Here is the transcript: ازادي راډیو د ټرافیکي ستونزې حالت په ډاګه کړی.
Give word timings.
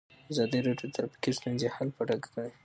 ازادي 0.31 0.59
راډیو 0.67 0.87
د 0.89 0.93
ټرافیکي 0.95 1.31
ستونزې 1.37 1.67
حالت 1.75 1.93
په 1.97 2.03
ډاګه 2.09 2.29
کړی. 2.33 2.51